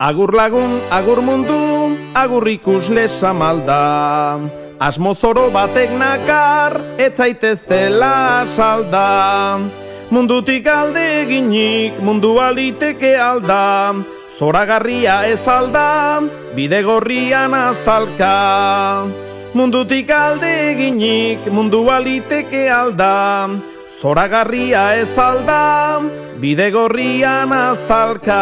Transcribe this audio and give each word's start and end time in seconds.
Agur 0.00 0.32
lagun, 0.32 0.80
agur 0.88 1.20
mundu, 1.20 1.92
agur 2.16 2.48
ikusle 2.48 3.04
samalda. 3.04 4.40
Asmo 4.80 5.12
zoro 5.12 5.52
batek 5.52 5.92
nakar, 5.92 6.80
etzaitez 6.96 7.60
dela 7.68 8.48
salda. 8.48 9.60
Mundutik 10.08 10.64
alde 10.64 11.04
eginik, 11.20 12.00
mundu 12.00 12.40
aliteke 12.40 13.12
alda. 13.20 13.92
Zoragarria 14.40 15.28
ez 15.28 15.44
alda, 15.44 16.24
bide 16.56 16.80
gorrian 16.80 17.52
aztalka. 17.52 19.04
Mundutik 19.52 20.08
alde 20.08 20.48
eginik, 20.72 21.44
mundu 21.52 21.84
aliteke 21.92 22.70
alda. 22.72 23.52
Zoragarria 24.00 24.96
ez 24.96 25.10
alda, 25.20 26.00
bide 26.40 26.70
gorrian 26.72 27.52
aztalka. 27.52 28.38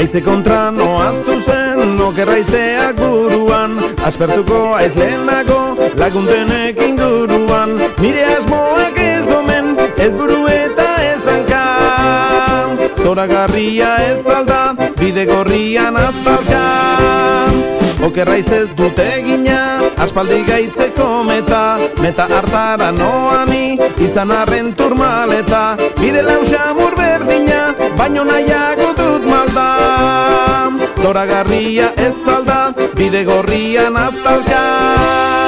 Aize 0.00 0.20
kontra 0.24 0.70
noa 0.72 1.12
zuzen, 1.12 2.00
okerra 2.00 2.40
izeak 2.40 2.96
buruan 2.96 3.76
Aspertuko 4.04 4.74
aiz 4.76 4.92
lehenago, 4.96 5.63
laguntenek 5.96 6.78
inguruan 6.88 7.78
Nire 7.98 8.24
asmoak 8.36 8.98
ez 8.98 9.28
omen, 9.30 9.76
ez 9.96 10.14
buru 10.16 10.46
eta 10.50 10.88
ez 11.02 11.22
hanka. 11.28 11.64
Zoragarria 13.02 13.96
ez 14.10 14.26
alda, 14.26 14.74
bide 14.98 15.26
gorrian 15.28 15.96
aztalka 15.96 16.64
Okerra 18.04 18.36
ez 18.36 18.70
dute 18.76 19.06
gina, 19.24 19.80
aspaldi 19.96 20.42
gaitzeko 20.44 21.24
meta 21.24 21.78
Meta 22.02 22.26
hartara 22.28 22.90
noani, 22.92 23.78
izan 23.98 24.30
arren 24.30 24.74
turmaleta. 24.76 25.76
Bide 26.00 26.22
lausamur 26.22 26.96
berdina, 26.98 27.72
baino 27.96 28.24
nahiago 28.28 28.90
dut 28.98 29.24
malda. 29.24 29.68
Zoragarria 31.00 31.92
ez 31.96 32.16
alda, 32.28 32.60
bide 32.96 33.24
gorrian 33.24 33.96
aztalka 33.96 35.43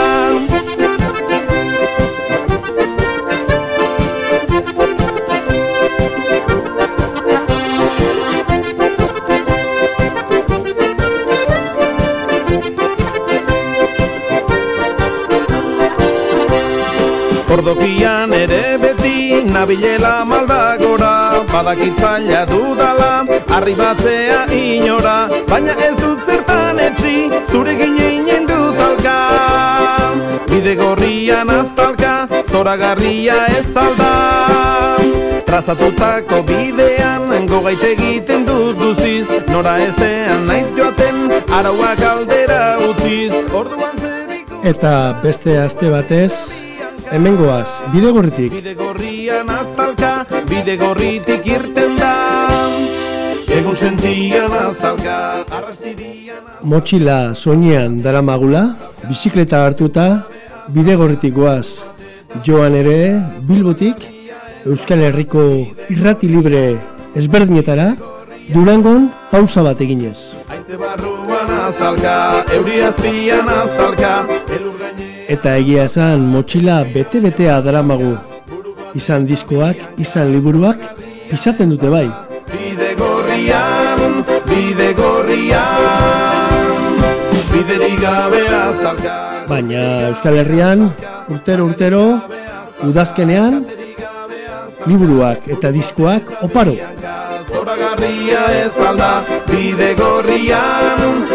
Ordokian 17.57 18.33
ere 18.37 18.77
beti 18.77 19.43
nabilela 19.49 20.27
malbagora 20.29 21.13
Badakitzaila 21.49 22.43
dudala, 22.51 23.13
arribatzea 23.57 24.43
inora. 24.53 25.15
Baina 25.49 25.73
ez 25.87 25.95
dut 25.97 26.21
zertan 26.27 26.83
etxi, 26.85 27.15
zure 27.49 27.73
gineinen 27.79 28.45
dut 28.51 28.83
alka 28.89 29.15
Bide 30.51 30.75
gorrian 30.77 31.49
aztalka, 31.55 32.29
zoragarria 32.51 33.39
ez 33.57 33.73
alda. 33.87 34.13
Trazatutako 35.49 36.43
bidean, 36.45 37.33
gogait 37.49 37.89
egiten 37.95 38.45
dut 38.45 38.77
guztiz. 38.85 39.33
Nora 39.49 39.79
ezean 39.89 40.45
naiz 40.53 40.69
joaten, 40.77 41.25
arauak 41.49 42.05
aldera 42.13 42.63
utziz. 42.91 43.33
Orduan 43.49 43.97
zeriko... 43.97 44.61
Eta 44.75 44.95
beste 45.25 45.57
aste 45.65 45.89
batez, 45.97 46.33
hemen 47.17 47.37
goaz, 47.37 47.71
bide 47.93 48.11
gorritik. 48.13 48.51
Bide 48.53 48.75
gorrian 48.77 49.49
aztalka, 49.49 50.11
bide 50.51 50.75
gorritik 50.77 51.47
irten 51.49 51.95
da 52.01 52.13
Egun 53.57 53.77
sentian 53.79 54.53
aztalka, 54.53 55.17
arrastirian 55.59 56.51
Motxila 56.73 57.19
soinean 57.35 58.01
dara 58.05 58.21
magula, 58.21 58.65
bizikleta 59.09 59.63
hartuta, 59.65 60.07
bide 60.77 60.97
gorritik 61.01 61.33
goaz. 61.39 61.87
Joan 62.45 62.77
ere, 62.77 62.99
bilbotik, 63.49 64.05
Euskal 64.67 65.07
Herriko 65.07 65.47
irrati 65.95 66.29
libre 66.29 66.65
ezberdinetara, 67.17 67.95
Durangon 68.53 69.09
pausa 69.31 69.65
bat 69.67 69.81
eginez. 69.81 70.19
Aize 70.53 70.77
barruan 70.79 71.55
aztalka, 71.63 72.17
euri 72.59 72.83
azpian 72.91 73.49
aztalka 73.57 74.13
Elur 74.59 74.77
Eta 75.27 75.57
egia 75.59 75.85
esan 75.91 76.23
motxila 76.31 76.85
bete-betea 76.95 77.59
daramagu. 77.65 78.15
Izan 78.95 79.27
diskoak, 79.27 79.81
izan 79.99 80.31
liburuak, 80.31 80.79
pisaten 81.31 81.73
dute 81.75 81.91
bai. 81.91 82.07
Bide 82.53 82.93
gorrian, 82.99 84.23
bide 84.47 84.93
gorrian 84.95 86.27
Biderik 87.51 87.99
gabe 88.01 88.43
aztalka 88.55 89.17
Baina 89.51 89.83
Euskal 90.11 90.39
Herrian, 90.41 90.87
urtero 91.31 91.67
urtero, 91.67 92.05
udazkenean, 92.87 93.65
liburuak 94.87 95.47
eta 95.57 95.71
diskoak 95.75 96.31
oparo. 96.47 96.75
Zoragarria 97.51 98.43
ez 98.63 98.75
alda 98.89 99.11
Bide 99.51 99.93
gorrian, 99.99 101.27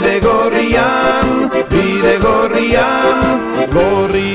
bide 0.00 0.20
gorrian, 0.20 1.50
bide 1.68 2.18
gorrian, 2.20 3.20
gorri 3.70 4.30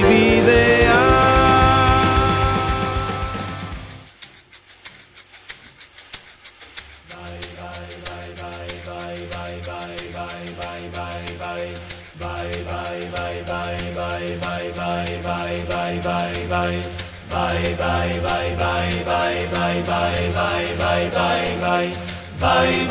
bye, 17.25 17.69
bye 17.77 18.19
bye 18.19 18.55
bye 18.55 18.55
bye 18.57 19.05
bye 19.05 19.45
bye 19.45 19.81
bye 19.83 20.73
bye 20.79 21.09
bye 21.09 21.57
bye 21.61 22.14
bidea 22.45 22.85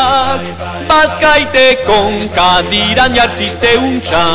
Bazkaite 1.03 1.84
konkadiran 1.86 3.14
jartzite 3.14 3.72
untxa. 3.78 4.25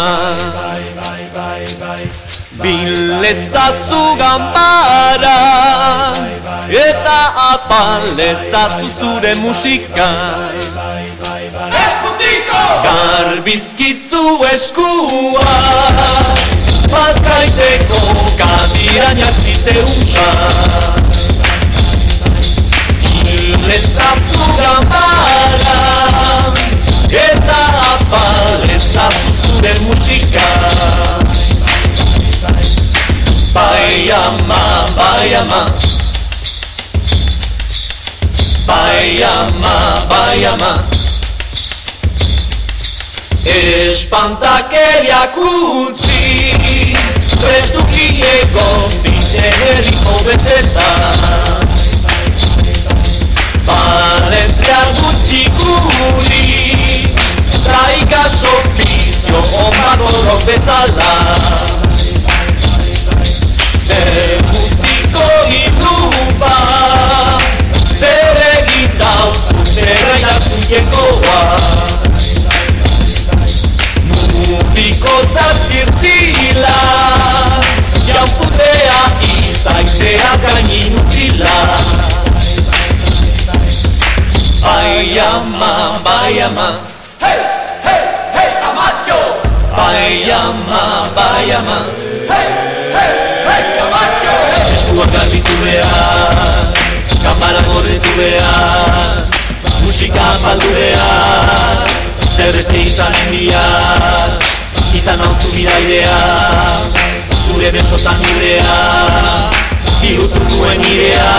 Bilezazu 2.62 4.02
gambara 4.20 5.38
Eta 6.68 7.20
apalezazu 7.52 8.88
zure 9.00 9.32
musika. 9.40 10.08
Garbizkizu 12.84 14.24
eskuak 14.52 16.38
Bazkaite 16.92 17.70
konkadiran 17.88 19.16
jartzite 19.24 19.74
untxa. 19.88 20.28
Lezazu 23.68 24.46
gambara 24.60 25.77
apalezazu 28.98 29.32
zure 29.42 29.74
musika. 29.86 30.46
Bai 33.54 34.10
ama, 34.12 34.84
bai 34.96 35.34
ama. 35.34 35.70
Bai 38.66 39.22
ama, 39.24 40.06
bai 40.08 40.44
ama. 40.46 40.84
Espantakeriak 43.48 45.36
utzi 45.36 46.52
Prestuki 47.40 48.06
egozin 48.20 49.22
eriko 49.32 50.14
bezetan 50.26 51.64
Valentria 53.66 54.82
gutxi 55.00 55.42
guri 55.56 56.44
bezala 60.46 61.12
Zer 63.86 64.38
mutiko 64.52 65.26
inuba 65.62 66.56
Zer 68.00 68.38
egin 68.52 68.98
dauzu 68.98 69.64
Terra 69.74 70.34
zuiekoa 70.46 71.40
Mutiko 74.08 75.14
tzatzirtzila 75.32 76.76
Jauputea 78.06 79.00
izaitea 79.50 80.36
gainin 80.42 80.98
utila 81.00 81.56
Bai 84.62 85.18
ama, 85.20 85.92
bai 86.04 86.40
ama 86.42 86.97
Bai 89.78 90.26
ama, 90.26 91.06
bai 91.14 91.50
ama 91.54 91.78
Hey, 92.26 92.50
hey, 92.94 93.12
hey, 93.46 93.62
amatxo 93.78 94.34
Eskuak 94.74 95.10
garbitu 95.14 95.54
behar 95.62 96.66
Kamara 97.22 97.62
gorretu 97.70 98.10
behar 98.18 99.22
Musika 99.86 100.26
baldu 100.42 100.66
behar 100.74 101.86
Zer 102.34 102.50
beste 102.56 102.74
izan 102.90 103.14
enbihar 103.22 104.34
Izan 104.98 105.22
hau 105.22 105.30
zu 105.38 105.52
bidaidea 105.54 106.18
Zure 107.46 107.70
besotan 107.70 108.18
nirea 108.24 108.78
Bihutu 110.02 110.42
duen 110.50 110.82
nirea 110.82 111.30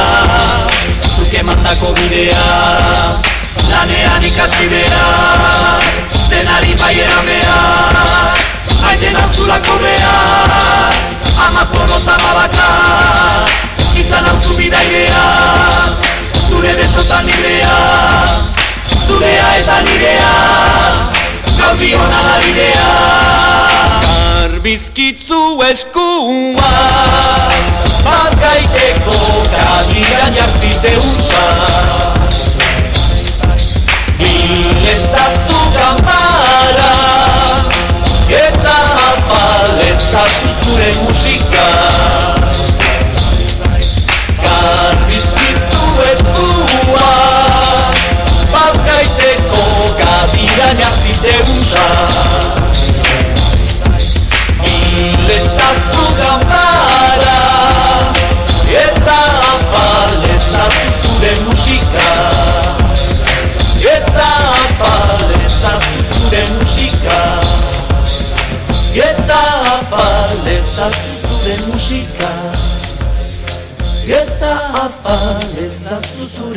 Zuke 1.18 1.44
mandako 1.44 1.92
bidea 2.00 2.48
Lanean 3.68 4.24
ikasi 4.32 4.72
behar 4.72 6.19
Denari 6.30 6.74
baiera 6.80 7.22
behar. 7.26 8.38
Maiten 8.82 9.16
antzulako 9.16 9.76
behar 9.84 10.94
Ama 11.46 11.66
zorrotza 11.66 12.16
babaka 12.24 12.68
Izan 14.00 14.26
hau 14.26 14.38
zu 14.42 14.56
bidaidea 14.58 15.24
Zure 16.50 16.74
besotan 16.80 17.26
nirea 17.26 17.76
Zurea 19.08 19.48
eta 19.60 19.82
nirea. 19.82 20.32
Gaudi 21.60 21.94
hona 21.94 22.22
da 22.28 22.36
bidea 22.46 22.90
Garbizkitzu 24.06 25.42
eskua 25.70 26.72
Bazgaiteko 28.06 29.20
kadiran 29.54 30.34
jarzite 30.40 30.94
usa 31.12 31.46
Bilezazu 34.18 35.49
gamara 35.76 36.92
Eta 38.30 38.78
apalezazu 39.10 40.50
zure 40.60 40.90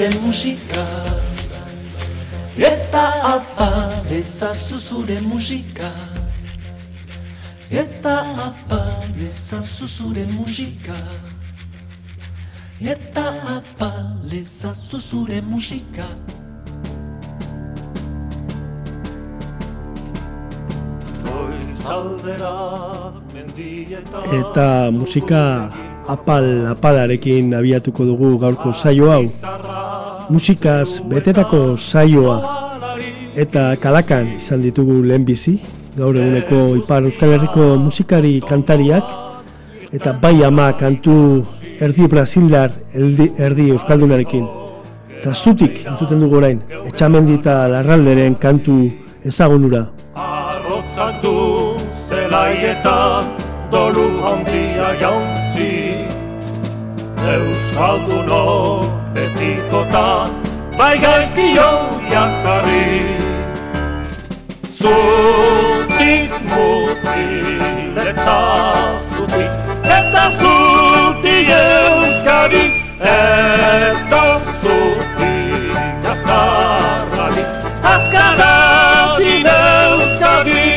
zure 0.02 0.20
musika. 0.26 0.84
Eta 2.58 3.02
apalezazu 3.34 4.78
zure 4.78 5.20
musika. 5.20 5.90
Eta 7.70 8.14
apalezazu 8.46 9.87
zure 9.87 10.26
musika. 10.34 10.96
Eta 12.81 13.25
apalezazu 13.56 14.99
zure 14.99 15.40
musika. 15.40 16.06
Eta 24.32 24.90
musika 24.90 25.70
apal 26.08 26.66
apalarekin 26.66 27.55
abiatuko 27.55 28.05
dugu 28.05 28.38
gaurko 28.38 28.72
saio 28.75 29.10
hau. 29.10 29.81
Musikaz 30.30 31.00
betetako 31.08 31.76
saioa 31.76 32.36
eta 33.34 33.76
kalakan 33.80 34.36
izan 34.36 34.60
ditugu 34.62 35.00
lehenbizi, 35.02 35.56
gaur 35.96 36.16
eguneko 36.16 36.76
Ipar 36.76 37.02
Euskal 37.08 37.34
Herriko 37.36 37.76
musikari 37.80 38.40
kantariak 38.40 39.04
eta 39.92 40.12
bai 40.12 40.44
ama 40.44 40.72
kantu 40.76 41.44
erdi 41.80 42.08
Brasildar 42.08 42.70
erdi, 42.94 43.32
erdi 43.38 43.70
Euskaldunarekin. 43.74 44.46
Eta 45.19 45.34
zutik 45.34 45.84
entuten 45.86 46.20
dugu 46.24 46.40
orain, 46.40 46.62
etxamendi 46.86 47.38
eta 47.40 47.69
larralderen 47.72 48.34
kantu 48.34 48.78
ezagunura. 49.24 49.86
Arrotzak 50.14 51.22
du 51.22 51.36
zelaietan 52.08 53.30
dolu 53.70 54.08
handia 54.26 54.90
jauzi 55.02 55.70
Euskaldunok 57.36 59.01
betikotan 59.34 60.31
bai 60.79 60.99
gaizkio 60.99 61.70
jazarri. 62.11 63.02
Zutik 64.81 66.32
mutil 66.50 67.99
eta 68.08 68.38
zutik 69.14 69.50
eta 69.99 70.25
zutik 70.40 71.49
euskadi 71.49 72.64
eta 73.00 74.25
zutik 74.61 75.76
jazarrari. 76.05 77.44
Azkaratin 77.94 79.46
euskadi. 79.56 80.69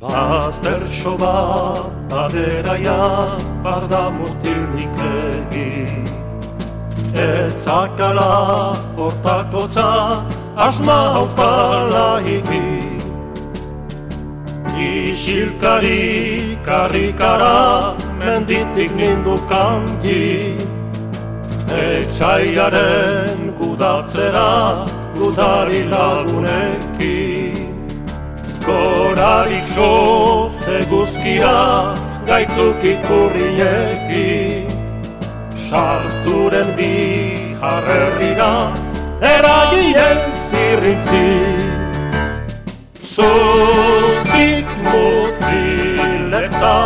Bazterxo 0.00 1.18
bat 1.18 2.12
aderaia 2.24 3.00
barda 3.64 4.10
mutilnik 4.10 4.98
egi 5.12 5.95
Etzakala 7.16 8.76
hortakotza 8.94 9.88
asma 10.54 10.96
haupala 11.14 12.20
hiki 12.26 12.64
Isilkari 14.86 16.58
karrikara 16.66 17.96
menditik 18.18 18.92
nindu 19.00 19.36
kanji 19.48 20.26
Etxaiaren 21.86 23.40
kudatzera 23.56 24.52
gudari 25.16 25.82
lagunekin 25.94 27.72
Gorarik 28.68 29.66
jo 29.74 29.92
zeguzkira 30.60 31.58
gaituk 32.28 32.80
ikurrinekin 32.92 34.65
Sarturen 35.70 36.68
bi 36.76 37.56
jarrerrira 37.60 38.50
eraginen 39.20 40.18
zirrintzi 40.46 41.26
Zutik 43.02 44.68
mutil 44.86 46.38
eta 46.38 46.76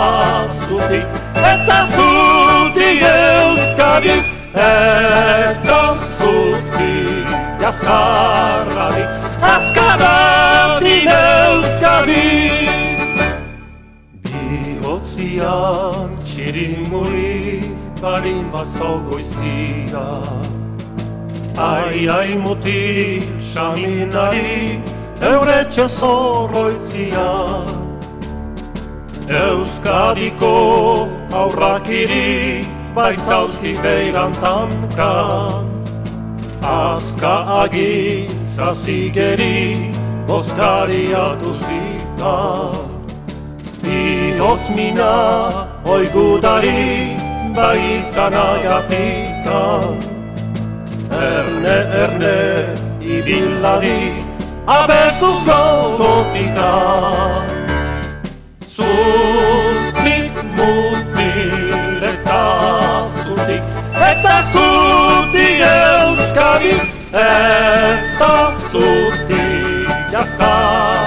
zutik 0.65 1.21
eta 1.53 1.79
zutik 1.93 3.05
euskadi 3.13 4.17
eta 4.67 5.83
zutik 6.17 7.39
jazarrari. 7.61 9.05
Azkaratin 9.55 10.40
txirimuri 18.01 18.03
barin 18.03 18.51
bazau 18.53 19.01
goizia 19.11 20.23
Ai, 21.57 22.09
ai, 22.09 22.37
mutil, 22.39 23.23
saminari, 23.53 24.81
euretxe 25.21 25.89
zorroitzia. 25.89 27.27
Euskadiko 29.29 31.09
aurrakiri, 31.33 32.65
baizauzki 32.95 33.75
beiran 33.83 34.33
tanka. 34.33 35.13
Azka 36.63 37.63
agintza 37.63 38.73
zigeri, 38.73 39.93
bozkariatu 40.27 41.53
zita. 41.55 42.37
Ihotz 43.85 44.71
mina 44.71 45.13
oigudari 45.85 47.20
bai 47.61 47.81
izanagatika 47.99 49.61
Erne, 51.11 51.77
erne, 52.03 52.37
ibilari 53.17 54.01
abertuz 54.67 55.41
gogotika 55.49 56.71
Zutik 58.77 60.41
mutir 60.57 62.07
eta 62.13 62.45
zutik 63.25 63.63
Eta 64.11 64.37
zutik 64.53 65.61
euskadi 65.73 66.75
Eta 67.27 68.33
zutik 68.71 69.93
jazarrani 70.13 71.00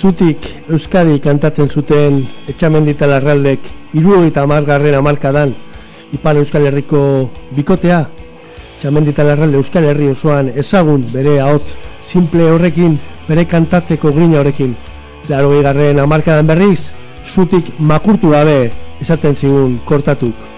Zutik 0.00 0.46
Euskadi 0.72 1.18
kantatzen 1.20 1.68
zuten 1.68 2.22
etxamendita 2.48 3.04
larraldek 3.10 3.66
irurogeita 3.92 4.46
amargarren 4.46 4.96
amarkadan 4.96 5.52
Ipar 6.16 6.40
Euskal 6.40 6.64
Herriko 6.70 7.02
bikotea. 7.52 7.98
Etxamendita 8.78 9.26
larralde 9.28 9.60
Euskal 9.60 9.90
Herri 9.90 10.08
osoan 10.08 10.48
ezagun 10.56 11.04
bere 11.12 11.36
ahotz 11.44 11.76
simple 12.00 12.48
horrekin, 12.48 12.96
bere 13.28 13.44
kantatzeko 13.44 14.14
grina 14.16 14.40
horrekin. 14.40 14.72
Laro 15.28 15.52
garren 15.60 16.00
amarkadan 16.00 16.48
berriz, 16.48 16.94
zutik 17.26 17.74
makurtu 17.78 18.32
gabe 18.32 18.70
esaten 19.04 19.36
zigun 19.36 19.82
kortatuk 19.84 20.49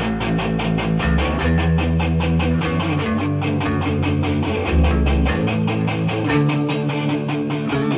thank 0.00 0.22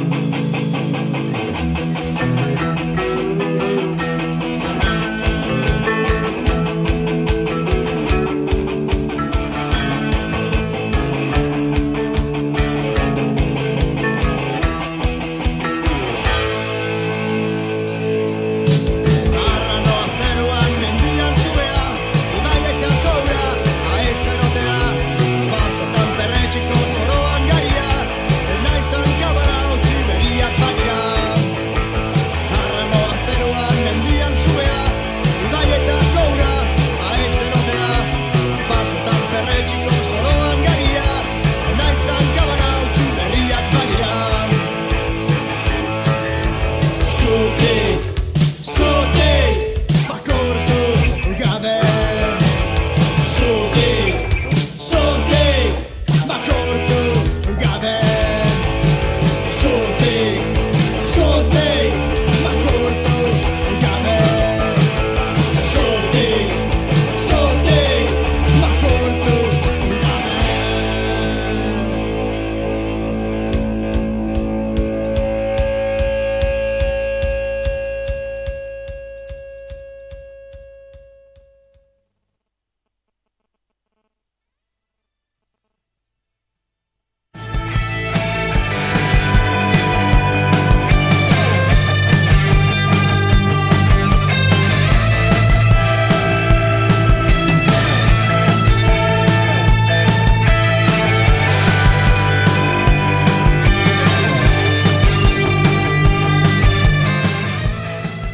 you. 0.06 0.12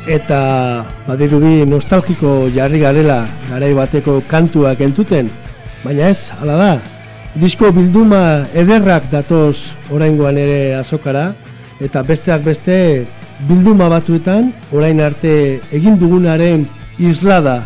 Eta 0.09 0.85
badirudi 1.05 1.67
nostalgiko 1.69 2.49
jarri 2.55 2.81
garela 2.81 3.27
garai 3.51 3.75
bateko 3.77 4.23
kantuak 4.29 4.81
entzuten, 4.81 5.29
baina 5.85 6.09
ez, 6.09 6.31
hala 6.41 6.57
da. 6.57 6.71
Disko 7.39 7.69
bilduma 7.77 8.47
ederrak 8.57 9.11
datoz 9.13 9.77
oraingoan 9.93 10.41
ere 10.41 10.75
azokara, 10.79 11.35
eta 11.85 12.03
besteak 12.03 12.43
beste 12.47 12.79
bilduma 13.51 13.91
batzuetan 13.93 14.49
orain 14.73 15.01
arte 15.05 15.61
egin 15.77 16.01
dugunaren 16.01 16.65
islada 16.99 17.61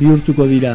bihurtuko 0.00 0.50
dira. 0.50 0.74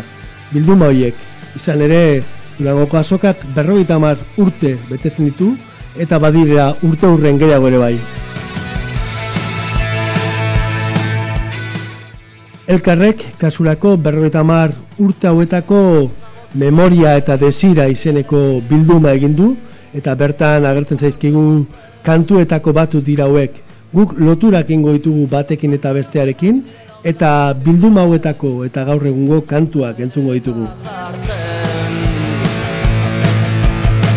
Bilduma 0.55 0.87
horiek, 0.89 1.15
izan 1.55 1.83
ere, 1.83 2.23
durangoko 2.57 2.97
azokak 2.97 3.43
berrogeita 3.55 3.99
urte 4.37 4.77
betetzen 4.89 5.25
ditu, 5.25 5.55
eta 5.99 6.19
badira 6.19 6.73
urte 6.81 7.07
urren 7.07 7.37
gehiago 7.37 7.67
ere 7.67 7.77
bai. 7.77 7.95
Elkarrek 12.71 13.23
kasurako 13.35 13.97
berrogeita 13.99 14.39
hamar 14.39 14.71
urte 15.03 15.27
hauetako 15.27 15.79
memoria 16.55 17.17
eta 17.19 17.35
desira 17.41 17.87
izeneko 17.91 18.61
bilduma 18.69 19.11
egin 19.17 19.33
du 19.35 19.47
eta 19.99 20.13
bertan 20.15 20.63
agertzen 20.69 21.01
zaizkigu 21.01 21.43
kantuetako 22.05 22.73
batu 22.77 23.01
dira 23.09 23.25
hauek. 23.27 23.57
Guk 23.91 24.13
loturak 24.19 24.71
ingo 24.71 24.93
ditugu 24.95 25.25
batekin 25.33 25.75
eta 25.75 25.91
bestearekin 25.97 26.61
eta 27.03 27.31
bilduma 27.65 28.05
hauetako 28.05 28.53
eta 28.69 28.85
gaur 28.87 29.03
egungo 29.11 29.41
kantuak 29.51 29.99
entzungo 30.07 30.37
ditugu. 30.39 30.69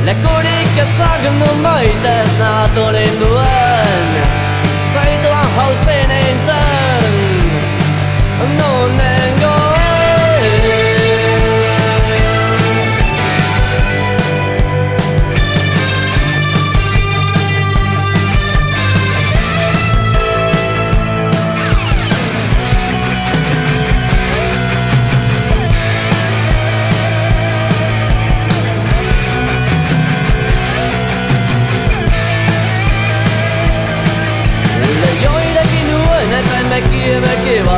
Lekurik 0.06 0.78
ezagun 0.86 1.42
nun 1.42 1.66
baita 1.66 2.16
ez 2.22 2.32
natoren 2.38 3.20
duen 3.24 4.16
Zaituan 4.94 5.52
eintzen 5.66 5.93
Oh, 8.36 8.46
no 8.58 8.96
name 8.96 9.13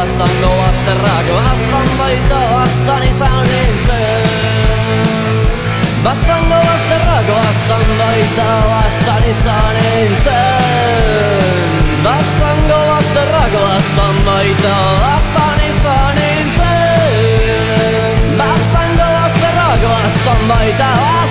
Bastango 0.07 0.51
bazterrak 0.59 1.27
bastan 1.35 1.89
baita 1.99 2.41
bastan 2.53 3.03
izan 3.09 3.43
nintzen. 3.51 4.23
Bastango 6.05 6.59
bazterrak 6.67 7.27
bastan 7.35 7.85
baita 7.99 8.47
bastan 8.71 9.25
izan 9.33 9.75
nintzen. 9.83 11.43
Bastango 12.07 12.79
bazterrak 12.93 13.55
bastan 13.59 14.17
baita 14.31 14.77
bastan 15.03 15.59
izan 15.71 16.15
nintzen. 16.23 18.14
Bastango 18.38 19.09
bazterrak 19.19 19.83
bastan 19.90 20.42
baita 20.55 20.90
bastan 21.03 21.26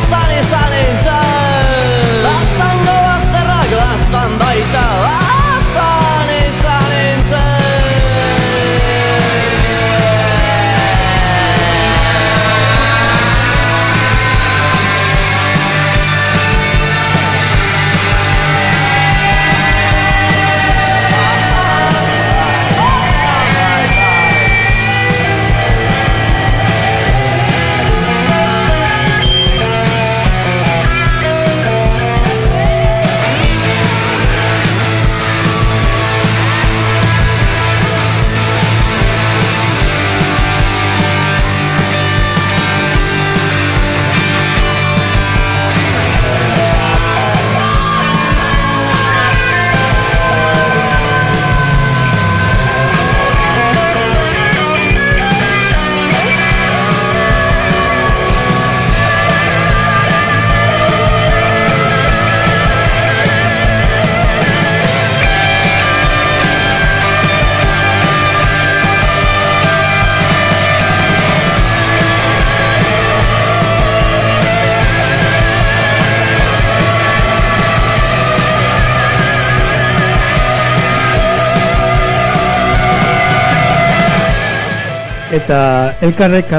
elkarrek 86.06 86.50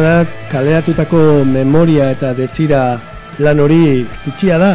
kaleratutako 0.50 1.44
memoria 1.46 2.10
eta 2.10 2.32
desira 2.34 2.98
lan 3.38 3.60
hori 3.62 4.04
itxia 4.26 4.58
da. 4.58 4.72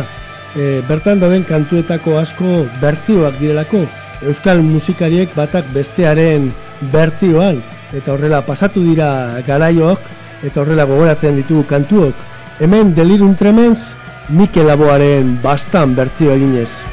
E, 0.55 0.81
bertan 0.87 1.19
dauden 1.19 1.43
kantuetako 1.47 2.17
asko 2.19 2.65
bertzioak 2.81 3.39
direlako. 3.39 3.83
Euskal 4.21 4.61
musikariek 4.63 5.33
batak 5.35 5.67
bestearen 5.75 6.51
bertzioan. 6.93 7.59
Eta 7.91 8.13
horrela 8.13 8.43
pasatu 8.47 8.83
dira 8.85 9.41
garaiok 9.47 10.07
eta 10.47 10.61
horrela 10.61 10.87
gogoratzen 10.87 11.35
ditugu 11.41 11.65
kantuok. 11.67 12.15
Hemen 12.61 12.95
Delirium 12.95 13.35
Tremens 13.35 13.91
Mikel 14.29 14.71
Laboaren 14.71 15.37
bastan 15.43 15.95
bertzio 15.97 16.31
eginez. 16.37 16.90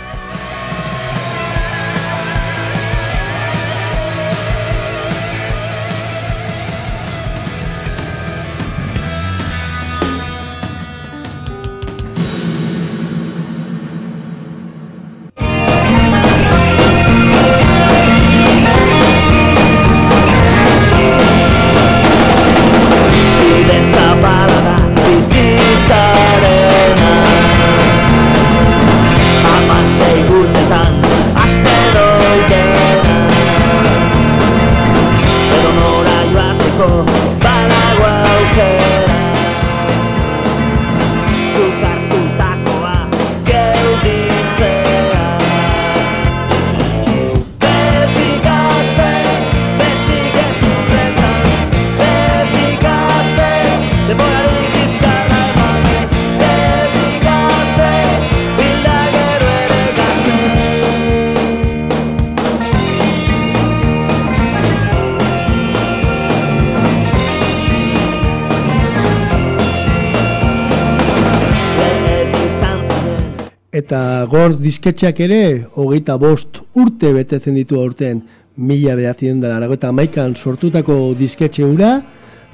Gorz 74.28 74.58
disketxeak 74.60 75.20
ere, 75.24 75.42
hogeita 75.74 76.18
bost 76.20 76.60
urte 76.76 77.12
betetzen 77.16 77.56
ditu 77.56 77.80
aurten. 77.80 78.22
mila 78.58 78.96
behatzen 78.96 79.40
dela 79.40 79.66
eta 79.72 79.92
maikan 79.92 80.34
sortutako 80.34 81.14
disketxe 81.14 81.62
hura, 81.62 82.02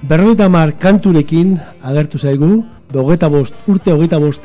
berrogeita 0.02 0.50
mar 0.50 0.72
kanturekin 0.78 1.54
agertu 1.82 2.18
zaigu, 2.18 2.62
hogeita 2.92 3.30
bost, 3.30 3.54
urte 3.66 3.92
hogeita 3.92 4.18
bost 4.20 4.42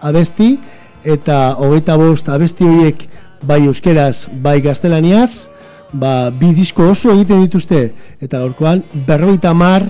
abesti, 0.00 0.58
eta 1.04 1.54
hogeita 1.54 1.96
bost 1.96 2.28
abesti 2.28 2.64
horiek 2.64 3.06
bai 3.42 3.60
euskeraz, 3.66 4.26
bai 4.42 4.60
gaztelaniaz, 4.60 5.48
ba, 5.92 6.30
bi 6.30 6.50
disko 6.54 6.90
oso 6.90 7.12
egiten 7.14 7.44
dituzte, 7.46 7.92
eta 8.20 8.40
gaurkoan 8.42 8.82
berrogeita 9.06 9.54
mar, 9.54 9.86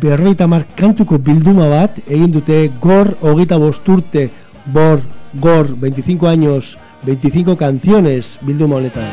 berrogeita 0.00 0.46
mar 0.46 0.64
kantuko 0.76 1.18
bilduma 1.18 1.68
bat, 1.68 2.00
egin 2.06 2.32
dute 2.32 2.70
gor 2.80 3.12
hogeita 3.20 3.60
bost 3.60 3.88
urte, 3.88 4.30
bor, 4.72 5.04
gor, 5.40 5.78
25 5.78 6.28
años, 6.28 6.78
25 7.02 7.56
canciones 7.56 8.38
bilduma 8.42 8.76
honetan. 8.76 9.04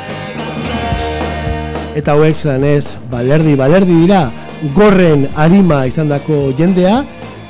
Eta 1.95 2.13
hauek 2.15 2.35
zelan 2.35 2.63
ez, 2.65 2.97
balerdi, 3.11 3.55
balerdi 3.55 3.99
dira, 4.05 4.31
gorren 4.75 5.27
harima 5.35 5.83
izandako 5.85 6.51
jendea, 6.57 7.03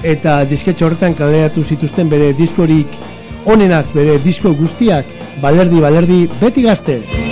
eta 0.03 0.41
disketxo 0.45 0.89
horretan 0.89 1.15
kaleratu 1.15 1.63
zituzten 1.63 2.09
bere 2.11 2.33
diskorik 2.35 2.99
onenak, 3.45 3.87
bere 3.95 4.19
disko 4.23 4.53
guztiak, 4.59 5.07
balerdi, 5.41 5.79
balerdi, 5.83 6.23
beti 6.41 6.67
gazte. 6.67 7.22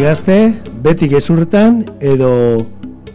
Beti 0.00 0.08
gazte, 0.08 0.34
beti 0.80 1.06
gezurretan, 1.12 1.82
edo 2.00 2.32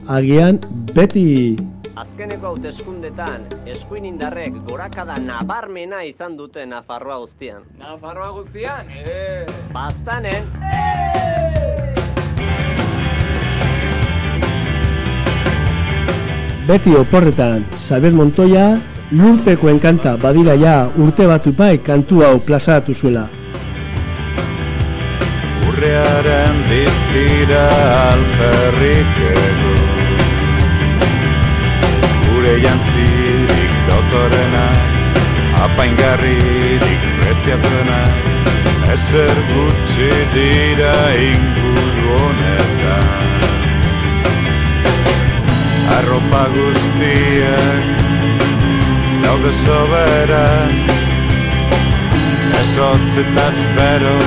agian 0.06 0.60
beti 0.94 1.56
Azkeneko 1.98 2.52
hauteskundetan 2.52 3.48
eskuin 3.66 4.04
indarrek 4.06 4.60
gorakada 4.68 5.16
nabarmena 5.18 6.04
izan 6.06 6.36
dute 6.38 6.62
Nafarroa 6.70 7.18
guztian. 7.24 7.64
Nafarroa 7.80 8.28
guztian, 8.36 8.92
eh? 9.02 9.48
Bastanen, 9.74 10.46
beti 16.70 16.94
oporretan 17.00 17.66
Xabier 17.80 18.14
Montoya 18.14 18.68
lurpeko 19.10 19.74
enkanta 19.74 20.14
badira 20.22 20.54
ja 20.54 20.76
urte 21.02 21.26
batu 21.34 21.56
bai 21.58 21.80
kantu 21.82 22.22
hau 22.28 22.38
plazaratu 22.38 22.94
zuela. 22.94 23.26
Urrearen 25.76 26.60
diztira 26.70 27.64
alferrik 28.10 29.18
egu 29.30 29.74
Gure 32.28 32.54
jantzirik 32.64 33.74
dotorenak 33.90 34.94
Apaingarririk 35.66 37.04
preziatuenak 37.18 38.30
Ezer 38.96 39.42
gutxi 39.50 40.08
dira 40.38 40.96
inguru 41.26 42.16
honetan. 42.22 43.36
Arropa 45.98 46.46
guztiak 46.56 47.86
daude 49.28 49.54
soberan 49.66 50.82
Ez 52.64 52.74
hotz 52.80 53.24
eta 53.26 53.48
espero 53.52 54.18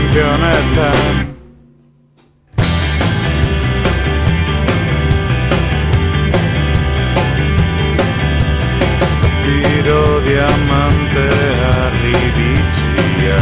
ilunpe 0.00 0.22
honetan 0.24 1.16
Zafiro 9.20 10.20
diamante 10.24 11.26
harri 11.62 12.20
bitxia 12.36 13.40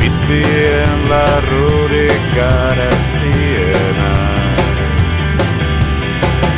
Biztien 0.00 1.08
larrurik 1.10 2.22
garaztiena 2.36 4.12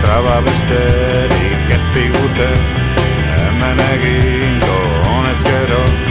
Traba 0.03 0.41
besterik 0.47 1.73
ez 1.77 1.83
digute 1.95 2.53
Hemen 3.39 3.81
egingo 3.95 4.79
honez 5.09 5.43
gero 5.51 6.08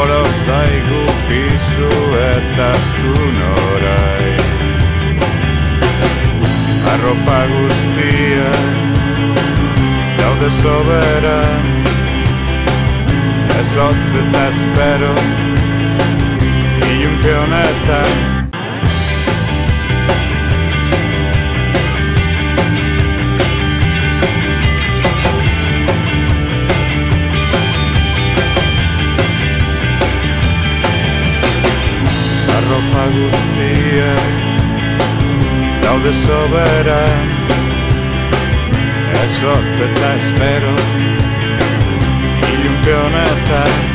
Oro 0.00 0.22
zaigu 0.46 1.02
pisu 1.28 1.90
eta 2.18 2.68
astun 2.76 3.38
orai 3.48 4.30
Arropa 6.92 7.38
guztiak 7.52 8.68
daude 10.18 10.50
soberan 10.62 11.70
Ez 13.60 13.70
hotz 13.84 14.12
eta 14.24 14.44
espero 14.52 15.14
Ilunpe 16.92 17.34
honetan 17.42 18.31
Arropa 32.56 33.04
guztiak 33.16 34.34
daude 35.82 36.12
soberan. 36.24 37.32
Ez 39.22 39.42
hotz 39.44 39.80
eta 39.86 40.14
espero 40.18 40.74
Ilunpe 42.52 42.94
honetan 43.04 43.91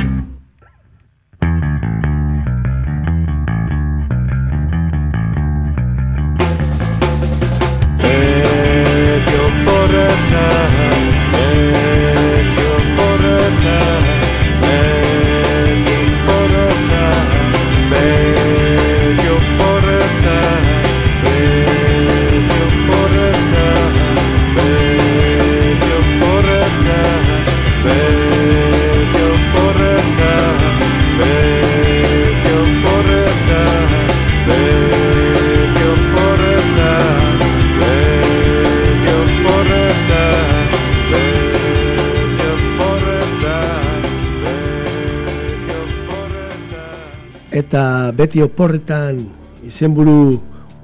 beti 48.18 48.42
oporretan 48.42 49.20
izenburu 49.68 50.40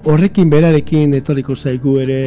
horrekin 0.05 0.49
berarekin 0.51 1.13
etorriko 1.17 1.55
zaigu 1.55 1.97
ere 2.03 2.21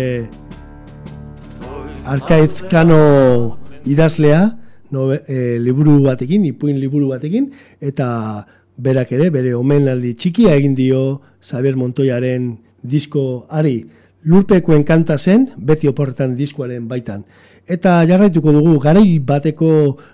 Arkaizkano 2.06 3.58
idazlea, 3.84 4.40
no, 4.94 5.08
e, 5.12 5.58
liburu 5.58 5.96
batekin, 6.04 6.44
ipuin 6.46 6.78
liburu 6.78 7.08
batekin, 7.10 7.48
eta 7.82 8.46
berak 8.78 9.10
ere, 9.16 9.26
bere 9.34 9.56
omenaldi 9.58 10.12
txikia 10.14 10.54
egin 10.54 10.76
dio 10.78 11.00
Xavier 11.42 11.74
Montoyaren 11.74 12.52
diskoari 12.86 13.80
lurpekoen 14.26 14.84
kanta 14.86 15.18
zen, 15.18 15.48
beti 15.58 15.90
oporretan 15.90 16.36
diskoaren 16.38 16.86
baitan. 16.86 17.24
Eta 17.66 17.96
jarraituko 18.06 18.52
dugu, 18.54 18.76
garai 18.78 19.18
bateko 19.18 19.68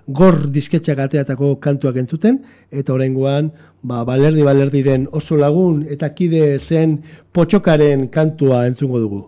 gor 0.08 0.38
disketxak 0.54 1.02
ateatako 1.04 1.58
kantuak 1.60 1.98
entzuten, 2.00 2.38
eta 2.72 2.94
horrengoan, 2.94 3.50
ba, 3.82 4.00
balerdi 4.08 4.46
balerdiren 4.46 5.04
oso 5.12 5.36
lagun 5.36 5.82
eta 5.84 6.08
kide 6.16 6.56
zen 6.58 6.96
potxokaren 7.32 8.08
kantua 8.08 8.64
entzungo 8.70 9.02
dugu. 9.04 9.20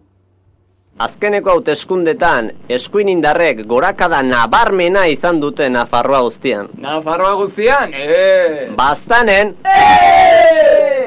Azkeneko 1.05 1.51
hauteskundetan 1.51 2.53
eskuin 2.71 3.11
indarrek 3.13 3.65
gorakada 3.69 4.23
nabarmena 4.23 5.09
izan 5.11 5.41
dute 5.43 5.69
Nafarroa 5.69 6.23
guztian. 6.23 6.71
Nafarroa 6.81 7.35
guztian? 7.43 7.93
Eh! 7.93 8.71
Bastanen, 8.79 9.57
Ez! 9.67 11.04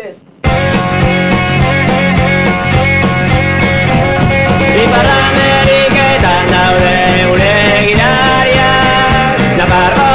Navarra 9.67 10.06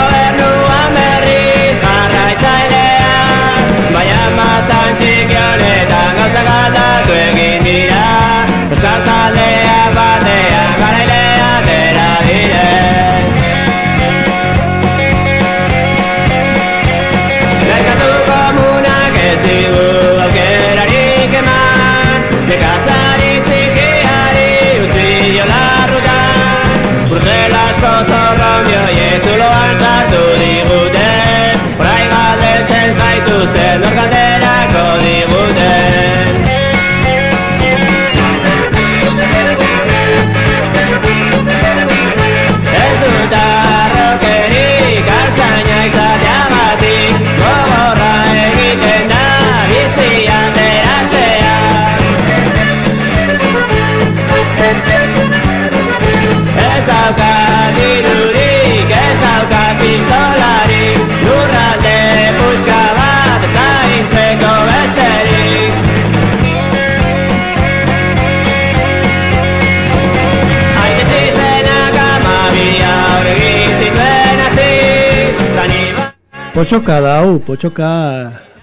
Potxoka 76.62 77.01
da 77.03 77.16
hau, 77.18 77.40
potxoka 77.42 77.87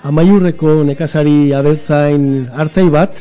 amaiurreko 0.08 0.78
nekazari 0.88 1.50
abeltzain 1.52 2.46
hartzai 2.56 2.86
bat, 2.94 3.18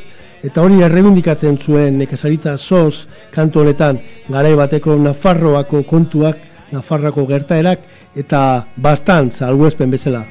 eta 0.47 0.63
hori 0.63 0.85
errebindikatzen 0.87 1.59
zuen 1.59 1.99
nekazaritza 1.99 2.53
soz 2.55 3.09
kantu 3.35 3.65
honetan 3.65 3.99
garai 4.31 4.55
bateko 4.61 4.95
Nafarroako 5.03 5.83
kontuak, 5.83 6.39
Nafarroako 6.71 7.27
gertaerak, 7.27 7.83
eta 8.15 8.45
bastan 8.77 9.33
salguespen 9.35 9.91
bezala. 9.91 10.23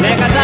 Nekazariak 0.00 0.41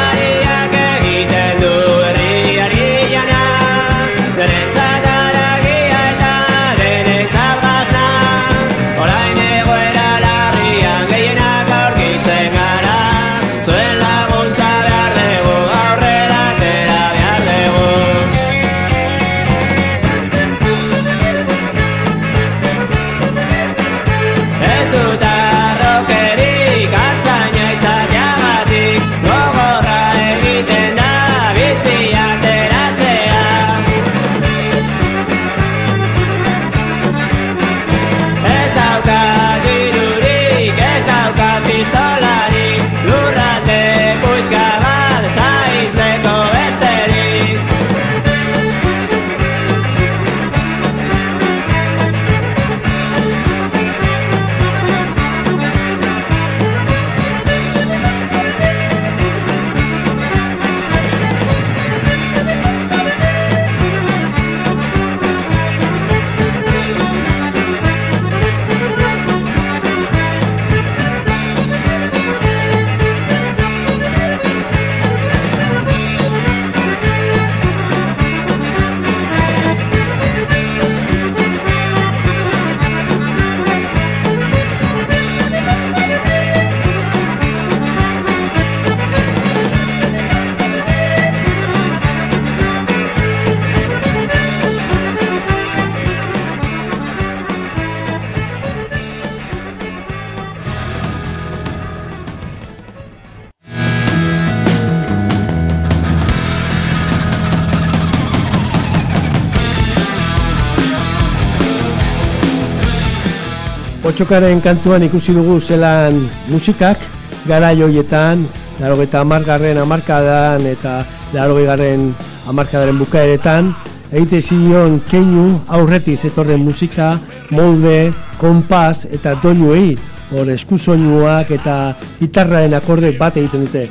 Potxokaren 114.18 114.58
kantuan 114.58 115.04
ikusi 115.06 115.30
dugu 115.30 115.60
zelan 115.62 116.16
musikak 116.50 116.98
gara 117.46 117.68
joietan, 117.70 118.40
larogeta 118.80 119.20
amargarren 119.22 119.78
amarkadan 119.78 120.64
eta 120.66 121.04
larogei 121.30 121.68
garren 121.68 122.08
amarkadaren 122.50 122.98
bukaeretan, 122.98 123.68
egite 124.10 124.40
zion 124.42 124.96
keinu 125.06 125.44
aurretik 125.70 126.18
zetorren 126.18 126.64
musika, 126.66 127.12
molde, 127.54 128.10
kompas 128.40 129.04
eta 129.06 129.36
doinuei, 129.38 129.94
hor 130.34 130.50
eskusoinuak 130.50 131.52
eta 131.54 131.76
gitarraren 132.18 132.74
akorde 132.74 133.12
bat 133.20 133.38
egiten 133.38 133.68
dute. 133.68 133.84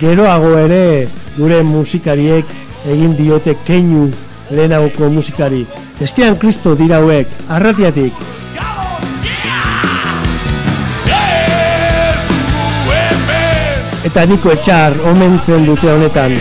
Geroago 0.00 0.54
ere 0.62 1.04
gure 1.36 1.60
musikariek 1.60 2.56
egin 2.96 3.12
diote 3.20 3.58
keinu 3.68 4.08
lehenagoko 4.48 5.12
musikari. 5.20 5.66
Estian 6.00 6.40
Kristo 6.40 6.72
dira 6.80 7.04
hauek, 7.04 7.28
arratiatik. 7.50 8.25
Eta 14.06 14.24
niko 14.30 14.54
etxar 14.54 14.94
omentzen 15.12 15.66
dute 15.66 15.90
honetan. 15.96 16.38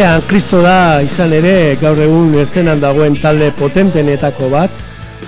Eskean 0.00 0.22
Kristo 0.24 0.62
da 0.64 1.02
izan 1.04 1.34
ere 1.36 1.74
gaur 1.76 1.98
egun 2.00 2.30
estenan 2.40 2.78
dagoen 2.80 3.18
talde 3.20 3.50
potentenetako 3.52 4.46
bat, 4.48 4.78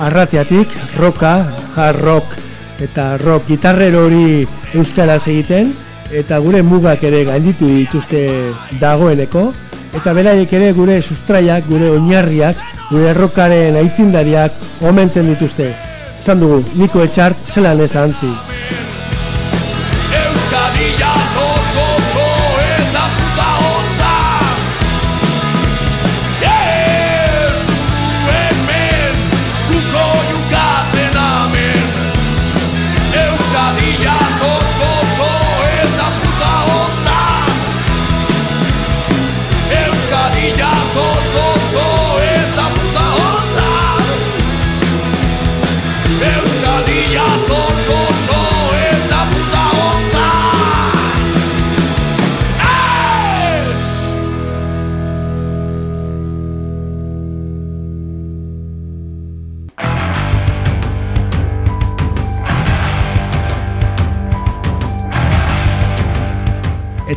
arratiatik, 0.00 0.72
roka, 0.96 1.32
hard 1.76 2.00
rock 2.00 2.32
eta 2.80 3.18
rock 3.20 3.50
gitarrero 3.50 4.06
hori 4.06 4.46
euskaraz 4.72 5.26
egiten, 5.26 5.74
eta 6.08 6.38
gure 6.40 6.62
mugak 6.64 7.04
ere 7.04 7.20
gainditu 7.28 7.68
dituzte 7.68 8.22
dagoeneko, 8.80 9.44
eta 9.92 10.16
beraiek 10.16 10.56
ere 10.56 10.72
gure 10.72 11.02
sustraiak, 11.02 11.68
gure 11.68 11.92
oinarriak, 11.98 12.64
gure 12.88 13.12
rockaren 13.20 13.76
aitzindariak 13.82 14.56
omentzen 14.88 15.28
dituzte. 15.34 15.68
Esan 16.16 16.40
dugu, 16.40 16.62
Niko 16.80 17.04
Etxart 17.04 17.44
zelan 17.44 17.84
ez 17.84 17.92
antzi. 17.92 18.32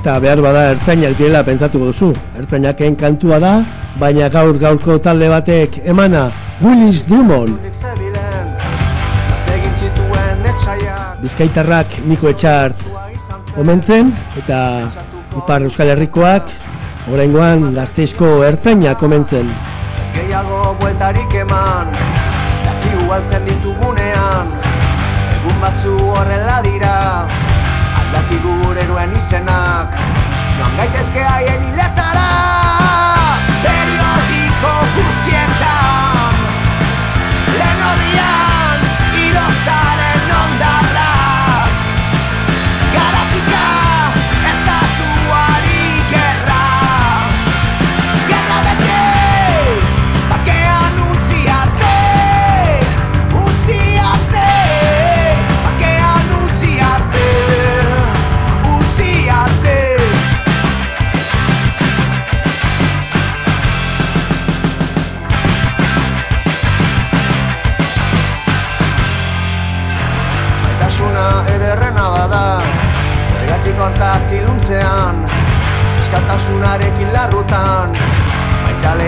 Eta 0.05 0.19
behar 0.21 0.37
bada 0.37 0.59
ertzainak 0.69 1.15
direla 1.17 1.39
pentsatuko 1.41 1.87
duzu. 1.89 2.07
Ertzainaken 2.37 2.93
kantua 2.93 3.39
da, 3.41 3.53
baina 3.97 4.27
gaur 4.29 4.59
gaurko 4.61 4.99
talde 5.01 5.25
batek 5.31 5.79
emana 5.81 6.27
Willis 6.61 6.99
Drummond. 7.07 7.57
Bizkaitarrak 11.23 11.95
Niko 12.05 12.29
Etxart 12.29 12.83
omentzen 13.57 14.11
eta 14.43 14.59
Ipar 15.41 15.65
Euskal 15.65 15.89
Herrikoak 15.95 16.53
oraingoan 17.09 17.71
gazteizko 17.73 18.29
ertzainak 18.45 19.01
omentzen. 19.09 19.49
Ez 20.03 20.11
gehiago 20.19 20.75
bueltarik 20.83 21.33
eman 21.47 21.89
Dakigu 22.67 23.09
altzen 23.17 23.49
ditugunean 23.49 24.53
Egun 25.39 25.59
batzu 25.65 25.97
horrela 26.13 26.61
dira 26.69 26.93
izenak. 29.25 29.97
Joan 30.57 30.77
gaitezke 30.77 31.23
haien 31.25 31.63
hiletara 31.69 32.54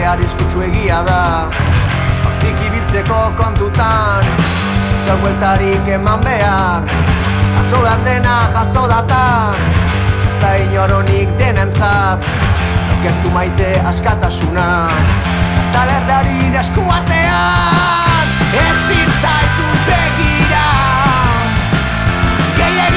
arriskutsu 0.08 0.62
egia 0.64 1.02
da. 1.08 1.22
Hortik 2.26 2.60
ibiltzeko 2.68 3.18
kontutan 3.40 4.28
Zer 5.04 5.18
bueltarik 5.22 5.88
eman 5.98 6.24
behar. 6.24 6.88
Jaso 7.58 7.82
behar 7.84 8.04
dena 8.06 8.38
jaso 8.56 8.88
data 8.88 9.22
Ez 10.28 10.36
da 10.42 10.56
inoronik 10.64 11.34
denentzat. 11.40 12.24
Orkestu 12.96 13.32
maite 13.36 13.70
askatasuna 13.92 14.68
Ez 15.62 15.70
da 15.76 15.86
lerdarin 15.92 16.56
esku 16.64 16.88
artean. 17.00 18.36
Ezin 18.64 19.12
zaitu 19.22 19.68
begira 19.90 20.68
Gehiagira 22.58 22.97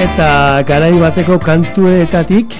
Eta 0.00 0.64
garai 0.64 0.94
bateko 0.96 1.36
kantuetatik, 1.44 2.54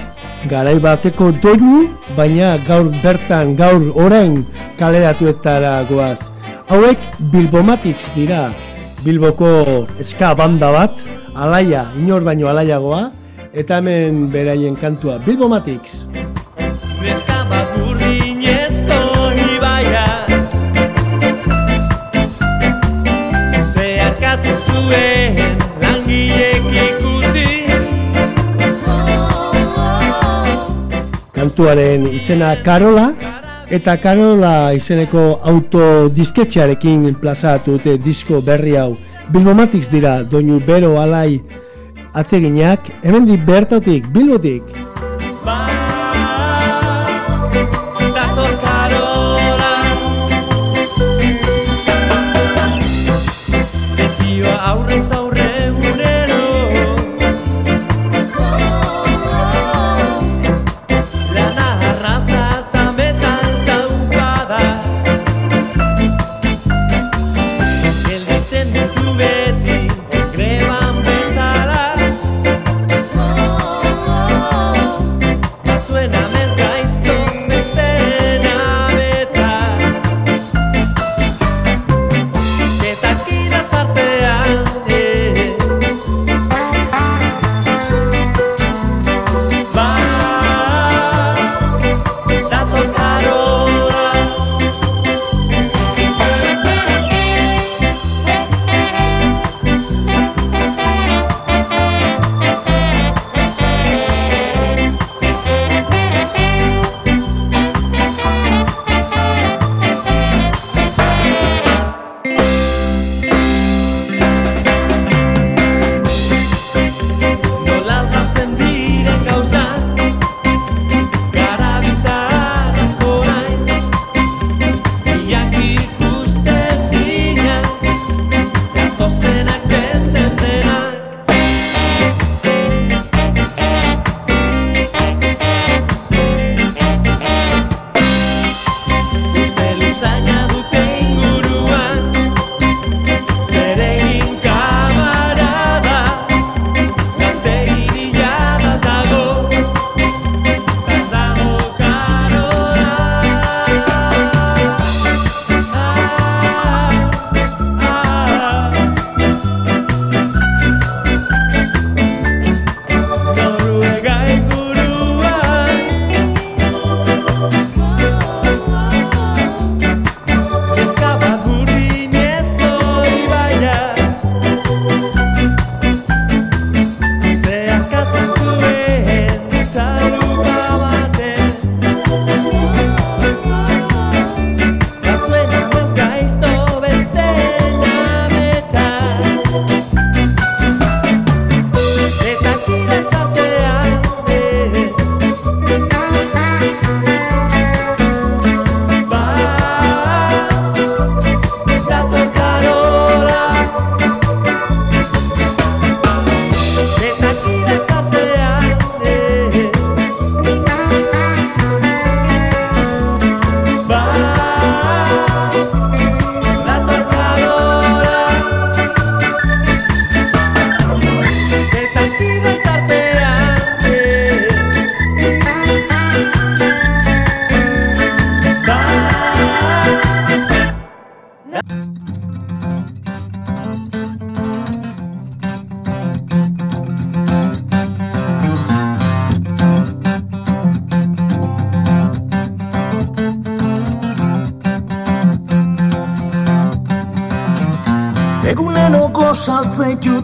garai 0.45 0.75
bateko 0.77 1.31
doinu, 1.41 1.87
baina 2.13 2.51
gaur 2.67 2.91
bertan, 3.01 3.55
gaur 3.57 3.87
orain 3.97 4.43
kaleratuetara 4.77 5.71
goaz. 5.89 6.19
Hauek 6.69 7.01
Bilbomatics 7.33 8.11
dira, 8.13 8.51
Bilboko 9.01 9.87
eska 9.97 10.35
banda 10.37 10.69
bat, 10.75 11.01
alaia, 11.33 11.87
inor 11.97 12.21
baino 12.29 12.45
alaiagoa, 12.51 13.07
eta 13.53 13.81
hemen 13.81 14.27
beraien 14.29 14.77
kantua, 14.77 15.17
Bilbomatics. 15.25 16.03
Neska 17.01 17.39
bat 17.49 17.73
urdinezko 17.87 19.01
ibaia 19.49 20.05
Zeharkatzen 23.73 24.61
zuen 24.61 25.10
Kantuaren 31.51 32.05
izena 32.15 32.53
Karola, 32.63 33.09
eta 33.75 33.97
Karola 33.99 34.71
izeneko 34.71 35.23
autodisketxearekin 35.51 37.01
plazaratu 37.19 37.75
dute 37.75 37.97
disko 37.99 38.39
berri 38.39 38.77
hau. 38.79 38.93
Bilbomatics 39.35 39.89
dira, 39.91 40.13
doinu 40.23 40.61
bero 40.63 40.93
alai 41.01 41.41
atzeginak, 42.15 42.87
hemendik 43.03 43.43
bertotik, 43.43 44.07
Bilbotik. 44.15 44.90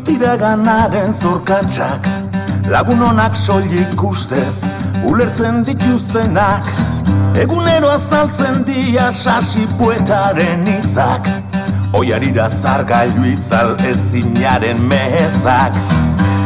Jutira 0.08 0.36
ganaren 0.38 1.12
zorkatxak 1.14 2.08
Lagun 2.72 3.02
honak 3.02 3.36
soilik 3.36 4.04
ustez, 4.04 4.64
ulertzen 5.04 5.66
dituztenak 5.66 6.64
Egunero 7.38 7.90
azaltzen 7.92 8.64
dia 8.66 9.12
sasi 9.12 9.68
poetaren 9.78 10.66
hitzak. 10.66 11.28
Oiarira 11.94 12.50
zargailu 12.50 13.28
itzal 13.34 13.76
ezinaren 13.90 14.80
mehezak 14.80 15.76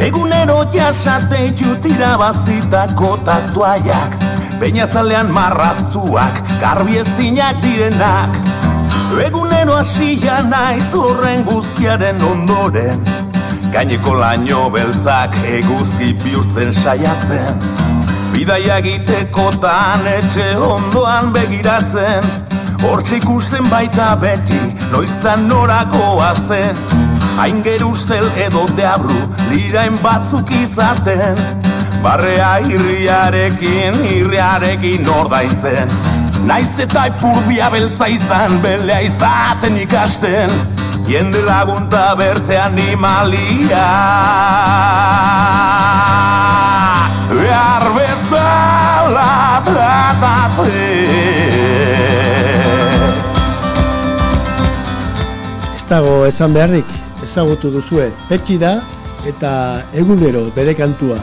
Egunero 0.01 0.65
jasate 0.73 1.53
jutira 1.53 2.17
bazitako 2.17 3.17
tatuaiak 3.25 4.17
Peinazalean 4.61 5.31
marraztuak, 5.33 6.37
garbi 6.61 6.99
ezinak 7.01 7.63
direnak. 7.63 8.35
Egunero 9.25 9.79
hasia 9.79 10.41
naiz 10.45 10.93
horren 10.93 11.41
guztiaren 11.49 12.21
ondoren 12.21 13.10
Gaineko 13.71 14.17
laino 14.19 14.65
beltzak 14.69 15.35
eguzki 15.47 16.09
bihurtzen 16.19 16.73
saiatzen. 16.75 17.61
Bidaia 18.33 18.81
egitekotan 18.81 20.03
etxe 20.11 20.47
ondoan 20.59 21.31
begiratzen. 21.31 22.27
Hortxe 22.81 23.21
ikusten 23.21 23.69
baita 23.71 24.09
beti, 24.19 24.59
noiztan 24.91 25.47
norakoa 25.47 26.33
zen. 26.49 26.75
Hain 27.37 27.63
gerustel 27.63 28.27
edo 28.47 28.65
deabru, 28.75 29.21
lirain 29.53 29.95
batzuk 30.03 30.51
izaten. 30.59 31.39
Barrea 32.03 32.57
irriarekin, 32.67 34.03
irriarekin 34.17 35.07
ordaintzen. 35.15 35.95
Naiz 36.43 36.75
eta 36.75 37.07
ipurbia 37.13 37.71
beltza 37.71 38.11
izan, 38.19 38.59
belea 38.65 38.99
izaten 39.07 39.79
ikasten 39.87 40.80
Jende 41.11 41.41
lagunta 41.43 42.15
bertze 42.15 42.55
animalia 42.55 43.87
Behar 47.35 47.83
bezala 47.97 49.33
tratatzen 49.65 50.71
Ez 55.75 55.83
dago 55.91 56.15
esan 56.29 56.55
beharrik, 56.55 56.95
ezagutu 57.27 57.73
duzue, 57.75 58.07
petxi 58.31 58.55
da 58.63 58.77
eta 59.27 59.51
egunero 59.91 60.47
bere 60.55 60.79
kantua. 60.79 61.19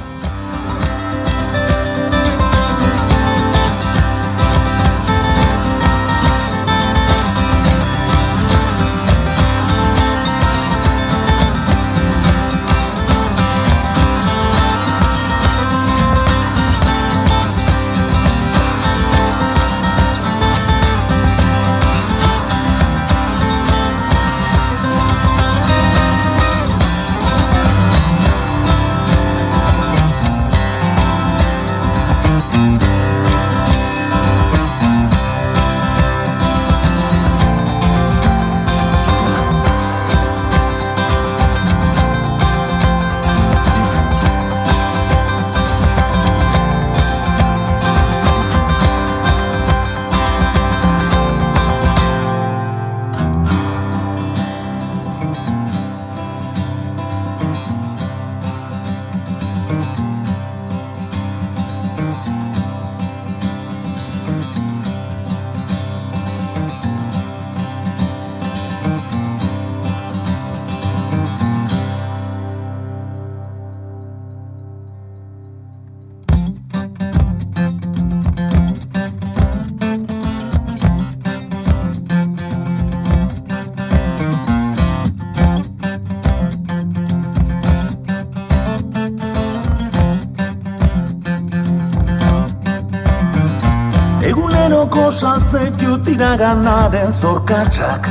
Eguneroko 94.99 95.13
saltzen 95.15 95.77
jutira 95.79 96.33
ganaren 96.37 97.13
zorkatxak 97.13 98.09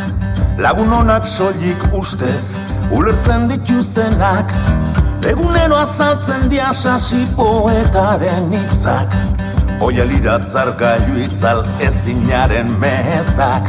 Lagun 0.58 0.94
honak 0.96 1.26
soilik 1.28 1.84
ustez, 1.92 2.56
ulertzen 2.96 3.50
dituztenak. 3.50 4.54
Egunero 5.28 5.76
azaltzen 5.76 6.48
dia 6.50 6.72
sasi 6.74 7.26
poetaren 7.36 8.48
hitzak. 8.56 9.12
Oia 9.84 10.06
liratzar 10.08 10.72
gailu 10.80 11.20
itzal 11.26 11.66
ezinaren 11.84 12.72
mehezak 12.80 13.68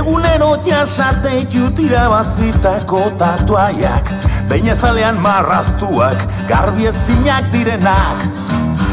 Egunero 0.00 0.54
jasate 0.64 1.44
jutira 1.52 2.08
bazitako 2.08 3.10
tatuaiak. 3.20 4.14
Beinezalean 4.48 5.20
marraztuak, 5.20 6.24
garbi 6.48 6.88
ezinak 6.88 7.52
direnak 7.52 8.49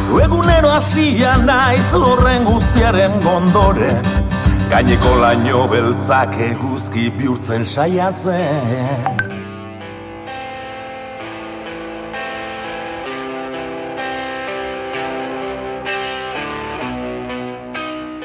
Egunero 0.08 0.70
hasia 0.72 1.36
naiz 1.43 1.88
horren 1.95 2.45
guztiaren 2.47 3.20
gondoren 3.24 4.08
Gaineko 4.68 5.14
laino 5.22 5.62
beltzak 5.72 6.34
eguzki 6.43 7.05
bihurtzen 7.16 7.64
saiatzen. 7.64 9.22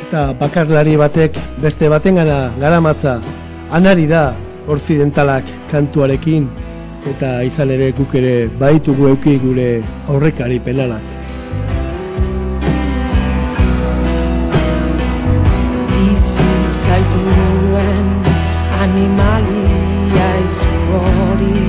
Eta 0.03 0.25
bakarlari 0.43 0.99
batek 0.99 1.39
beste 1.63 1.87
batengana 1.95 2.51
garamatza. 2.59 3.17
Anari 3.71 4.11
da 4.11 4.27
orzidentalak 4.67 5.47
kantuarekin. 5.71 6.51
Eta 7.15 7.37
izan 7.47 7.71
ere 7.79 7.95
guk 7.95 8.19
ere 8.19 8.37
baitugu 8.59 9.15
euki 9.15 9.39
gure 9.47 9.73
aurrekari 10.11 10.59
penalak. 10.59 11.12
Zaituen 17.13 18.07
animalia 18.83 20.29
izu 20.47 20.77
hori 20.93 21.63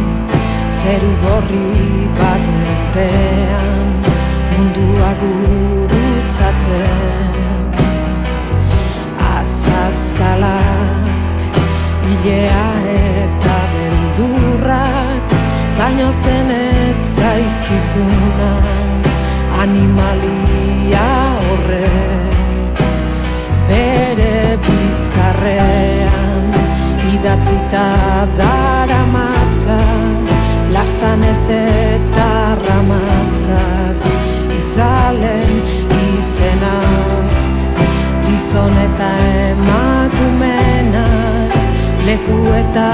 zeru 0.70 1.12
gorri 1.24 1.72
baten 2.20 2.78
pean 2.94 3.88
mundua 4.52 5.12
gurutzatzen. 5.22 6.82
Azazkalak 9.36 11.08
ilea 12.14 12.68
eta 12.98 13.58
beldurrak 13.74 15.26
baino 15.78 16.10
zenet 16.24 17.02
zaizkizuna 17.16 18.54
animalia 19.64 21.10
horrek. 21.44 22.78
Bere 23.70 24.33
bizkarrean 25.44 26.54
idatzita 27.14 27.88
dara 28.38 29.02
matza 29.12 29.82
lastan 30.72 31.24
ez 31.24 31.50
eta 31.50 32.32
ramazkaz 32.66 34.02
itzalen 34.60 35.52
izenak 36.08 37.32
gizon 38.26 38.74
eta 38.88 39.12
emakumenak 39.52 41.02
leku 42.08 42.40
eta 42.64 42.90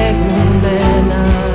egunenak 0.00 1.49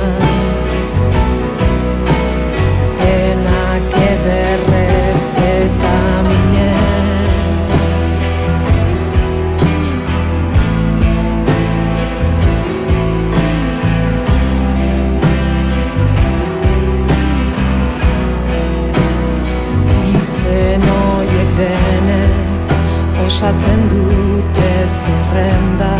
osatzen 23.36 23.82
dute 23.90 24.70
zerrenda. 24.98 25.94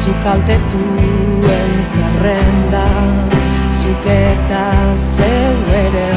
Zukaltetuen 0.00 1.74
zerrenda 1.92 2.86
Zuketa 3.78 4.68
zeu 4.96 5.58
ere. 5.80 6.14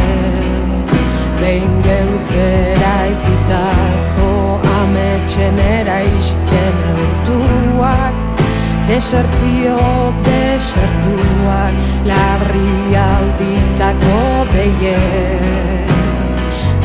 Behin 1.41 1.75
geukera 1.83 2.93
ikitako 3.11 4.29
Ametxen 4.77 5.59
eraizten 5.59 6.79
eurtuak 6.93 8.43
Desertzio 8.87 9.79
desertuak 10.27 12.05
Larri 12.07 12.95
alditako 13.03 14.21
deie 14.53 14.99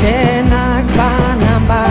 Denak 0.00 0.96
banan 0.96 1.68
bat 1.68 1.85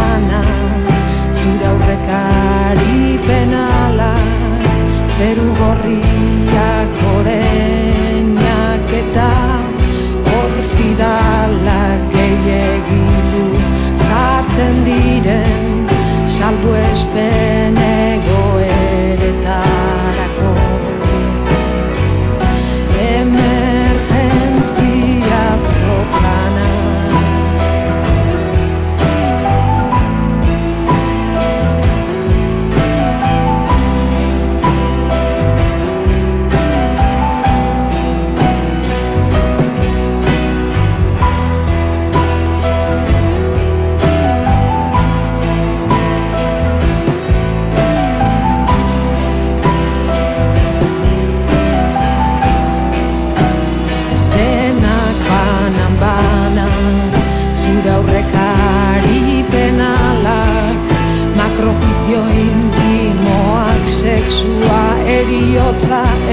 zeru 5.16 5.49
gorriak 5.59 6.97
oreinak 7.11 8.89
eta 8.97 9.28
orfidalak 10.39 12.03
gehiagilu 12.16 13.45
zatzen 14.07 14.84
diren 14.89 15.63
salbu 16.36 16.76
espen 16.82 17.80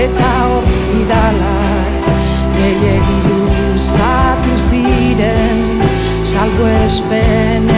eta 0.05 0.31
orfidalak 0.59 2.09
gehiegi 2.57 3.19
luzatu 3.27 4.57
ziren 4.69 5.63
salbu 6.33 6.73
espen 6.85 7.73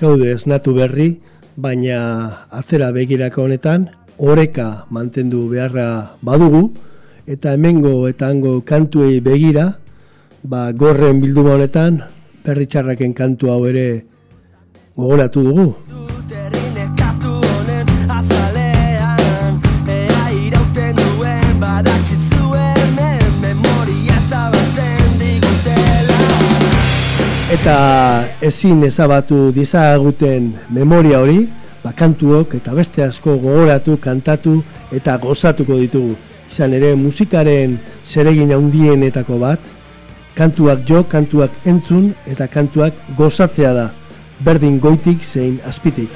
gaude 0.00 0.32
esnatu 0.32 0.72
berri, 0.72 1.20
baina 1.60 2.46
atzera 2.56 2.88
begirako 2.92 3.44
honetan, 3.44 3.90
oreka 4.16 4.86
mantendu 4.88 5.44
beharra 5.52 6.16
badugu, 6.24 6.70
eta 7.28 7.52
hemengo 7.52 8.08
eta 8.08 8.30
hango 8.32 8.60
kantuei 8.64 9.20
begira, 9.20 9.66
ba, 10.42 10.72
gorren 10.72 11.20
bilduma 11.20 11.58
honetan, 11.58 12.00
berri 12.44 12.66
txarraken 12.66 13.12
kantu 13.12 13.52
hau 13.52 13.60
ere 13.68 13.86
gogoratu 14.96 15.44
dugu. 15.50 16.09
Eta 27.60 28.24
ezin 28.40 28.78
ezabatu 28.88 29.50
dizaguten 29.52 30.46
memoria 30.72 31.18
hori, 31.20 31.42
ba, 31.82 31.90
kantuok 31.92 32.54
eta 32.56 32.72
beste 32.72 33.04
asko 33.04 33.34
gogoratu, 33.42 33.98
kantatu 34.00 34.54
eta 34.96 35.18
gozatuko 35.20 35.76
ditugu. 35.82 36.14
Izan 36.48 36.72
ere 36.78 36.94
musikaren 36.96 37.76
zeregin 38.08 38.54
handienetako 38.56 39.36
bat, 39.44 39.60
kantuak 40.40 40.88
jo, 40.88 41.04
kantuak 41.04 41.68
entzun 41.68 42.14
eta 42.32 42.48
kantuak 42.48 42.96
gozatzea 43.20 43.76
da. 43.76 43.90
Berdin 44.40 44.80
goitik 44.80 45.20
zein 45.20 45.60
azpitik. 45.68 46.08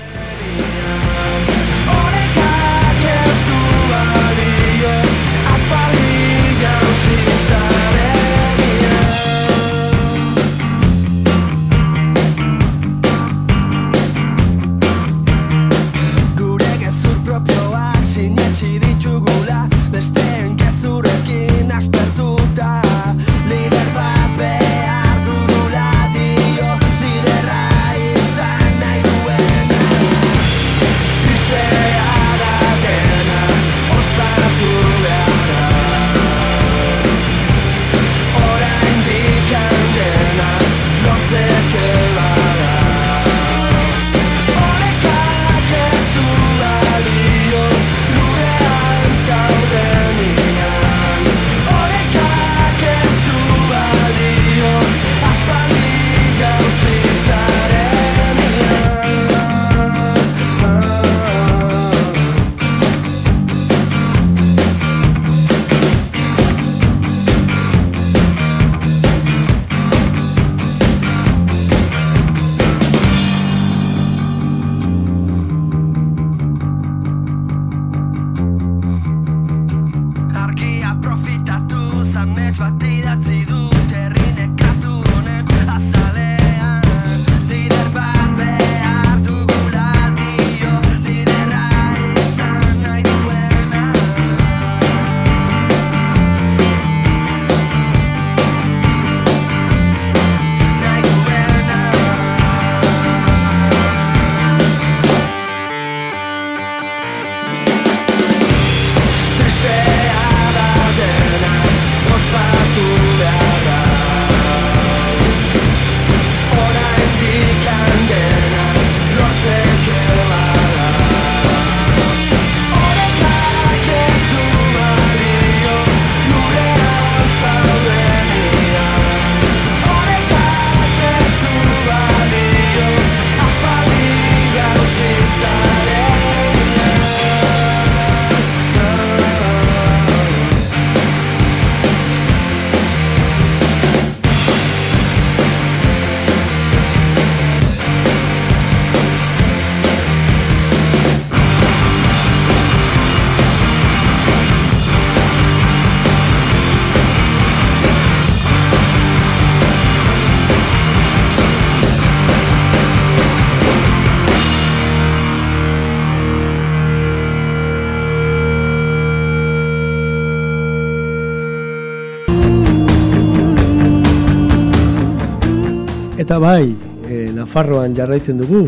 Bai, 176.44 176.74
e, 177.08 177.30
Nafarroan 177.32 177.94
jarraitzen 177.96 178.36
dugu, 178.42 178.66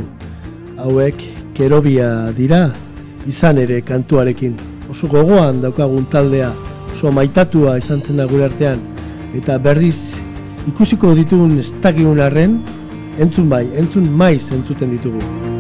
hauek 0.81 1.21
kerobia 1.57 2.33
dira, 2.37 2.71
izan 3.29 3.61
ere 3.61 3.83
kantuarekin. 3.85 4.55
Oso 4.93 5.11
gogoan 5.13 5.61
daukagun 5.65 6.07
taldea, 6.13 6.53
oso 6.93 7.13
maitatua 7.13 7.77
izan 7.83 8.01
zen 8.01 8.23
da 8.23 8.29
gure 8.31 8.47
artean, 8.49 8.81
eta 9.37 9.59
berriz 9.61 10.23
ikusiko 10.71 11.13
ditugun 11.19 11.59
ez 11.59 11.73
arren, 12.29 12.63
entzun 13.19 13.49
bai, 13.51 13.67
entzun 13.77 14.09
maiz 14.11 14.51
entzuten 14.53 14.91
ditugu. 14.97 15.56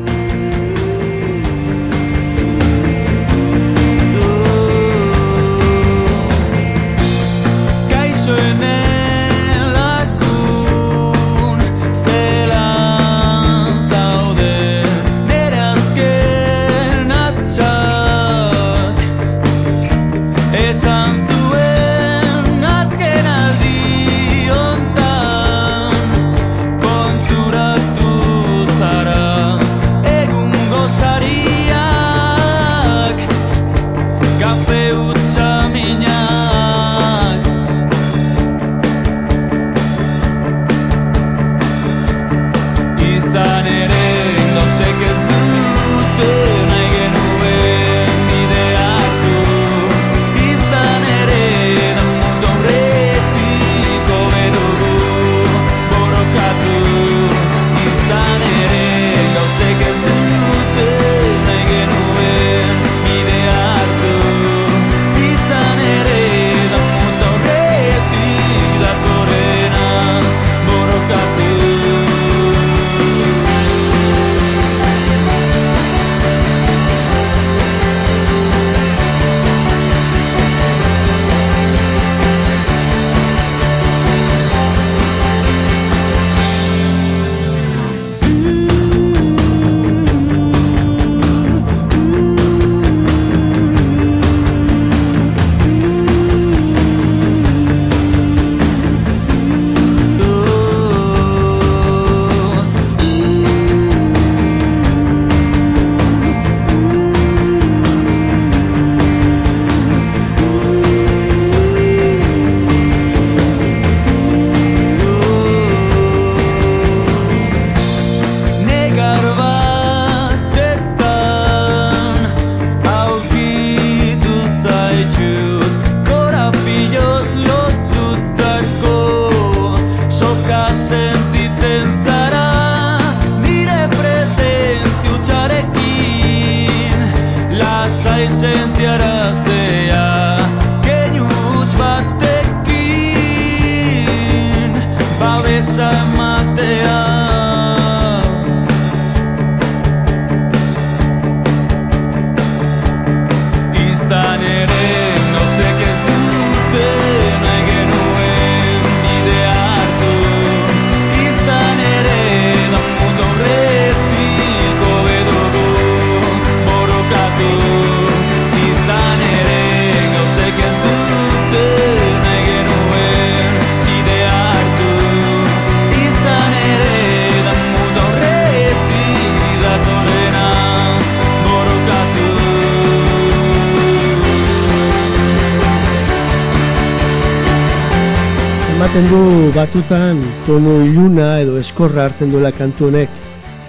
Batzutan 189.66 190.18
tonu 190.46 190.84
iluna 190.86 191.40
edo 191.42 191.56
eskorra 191.58 192.04
hartzen 192.06 192.30
duela 192.30 192.52
kantu 192.54 192.86
honek, 192.86 193.10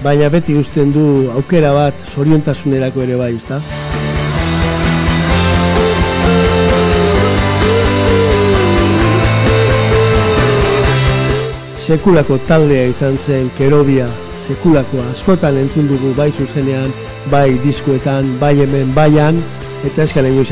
baina 0.03 0.27
beti 0.29 0.53
uzten 0.53 0.91
du 0.93 1.05
aukera 1.33 1.71
bat 1.73 2.03
zoriontasunerako 2.13 3.01
ere 3.01 3.15
bai, 3.17 3.31
ezta? 3.33 3.57
Sekulako 11.81 12.37
taldea 12.47 12.91
izan 12.91 13.17
zen 13.17 13.49
kerobia, 13.57 14.05
sekulakoa 14.45 15.07
askotan 15.15 15.57
entzun 15.63 15.89
dugu 15.89 16.13
bai 16.19 16.29
zuzenean, 16.31 16.93
bai 17.31 17.55
diskoetan, 17.65 18.35
bai 18.43 18.53
hemen, 18.59 18.93
baian, 18.93 19.41
eta 19.87 20.05
eskalen 20.05 20.37
goiz 20.37 20.51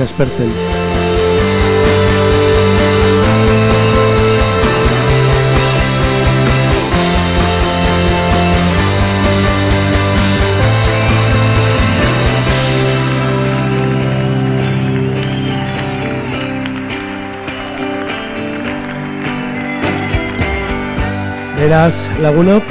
Beraz, 21.55 21.95
lagunok, 22.19 22.63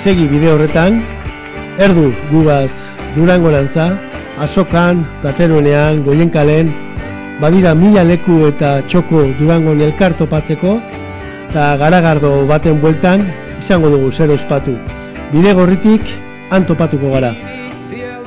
segi 0.00 0.24
bide 0.30 0.48
horretan, 0.48 1.02
erdu 1.76 2.06
gugaz 2.30 2.72
durango 3.12 3.50
nantza, 3.52 3.90
azokan, 4.40 5.02
plateruenean, 5.20 6.00
goienkalen, 6.06 6.70
badira 7.42 7.74
mila 7.76 8.00
leku 8.08 8.46
eta 8.48 8.78
txoko 8.88 9.26
durango 9.36 9.76
elkar 9.76 10.16
topatzeko, 10.16 10.78
eta 11.50 11.76
garagardo 11.82 12.32
baten 12.48 12.80
bueltan 12.80 13.26
izango 13.58 13.92
dugu 13.92 14.10
zer 14.10 14.32
ospatu. 14.32 14.78
Bide 15.34 15.52
gorritik 15.52 16.08
han 16.50 16.64
topatuko 16.64 17.12
gara. 17.12 17.34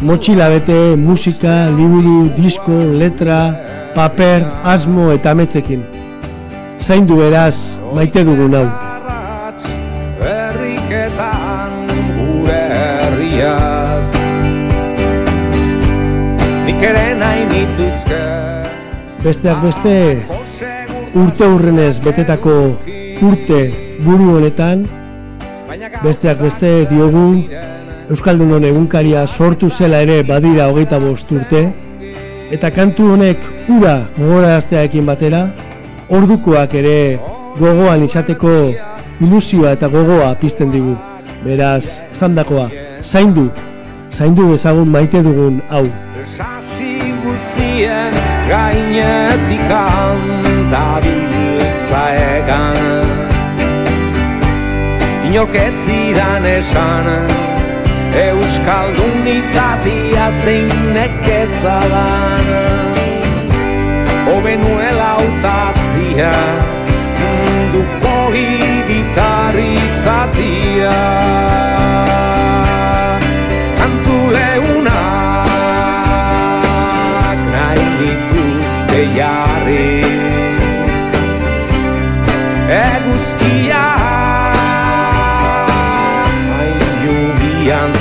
Motxila 0.05 0.51
bete, 0.53 0.95
musika, 0.95 1.71
liburu, 1.73 2.29
disko, 2.37 2.77
letra, 3.01 3.41
paper, 3.97 4.45
asmo 4.63 5.09
eta 5.17 5.33
ametzekin. 5.33 5.85
Zaindu 6.79 7.17
beraz, 7.17 7.79
maite 7.95 8.27
dugun 8.27 8.61
hau. 8.61 8.92
Besteak 19.23 19.61
beste, 19.63 19.93
urte 21.15 21.47
urrenez 21.47 21.99
betetako 22.03 22.55
urte 23.23 23.59
buru 24.03 24.33
honetan, 24.37 24.83
Besteak 26.03 26.41
beste 26.43 26.71
diogu 26.89 27.23
Euskaldunon 28.11 28.67
egunkaria 28.67 29.23
sortu 29.27 29.69
zela 29.69 30.01
ere 30.03 30.19
badira 30.27 30.67
hogeita 30.67 30.99
bost 30.99 31.31
urte 31.31 31.63
eta 32.53 32.69
kantu 32.75 33.13
honek 33.15 33.47
ura 33.71 33.95
gogoraztearekin 34.17 35.07
batera 35.07 35.45
ordukoak 36.11 36.75
ere 36.83 36.97
gogoan 37.59 38.03
izateko 38.05 38.53
ilusioa 39.23 39.71
eta 39.77 39.87
gogoa 39.87 40.33
pizten 40.35 40.71
digu. 40.73 40.97
Beraz, 41.43 42.01
esandakoa, 42.11 42.69
zaindu, 43.01 43.49
zaindu 44.11 44.51
dezagun 44.51 44.91
maite 44.91 45.23
dugun 45.23 45.61
hau. 45.69 45.87
Gainetik 48.47 49.69
dabiltza 50.71 52.03
egan 52.13 52.81
Inork 55.29 55.55
ez 55.55 55.75
zidan 55.85 56.45
esan 56.45 57.07
Euskaldun 58.25 59.27
izatia 59.35 60.27
zein 60.43 60.69
nekezadan 60.97 62.51
Obenuela 64.35 65.13
utatzia 65.29 66.33
munduko 67.21 68.17
hiritar 68.35 69.57
izatia 69.63 71.42
nituzke 78.93 79.01
jarri. 79.17 80.03
Eguzkia 82.69 83.83
Aiugian 86.59 87.91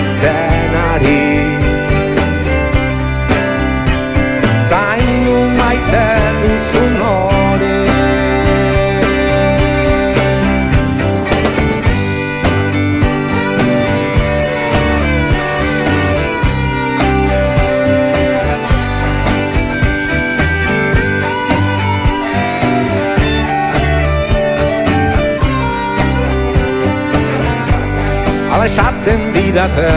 esaten 29.62 29.62
didate 29.62 29.90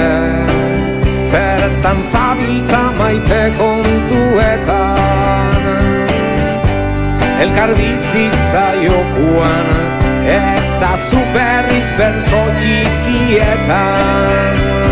Zertan 1.26 2.04
zabiltza 2.04 2.92
maite 2.98 3.52
kontuetan. 3.58 5.64
Elkar 7.42 7.74
bizitza 7.76 8.66
jokuan 8.84 9.68
Eta 10.26 10.98
superriz 11.10 11.90
bertso 11.98 12.42
txikietan 12.62 14.85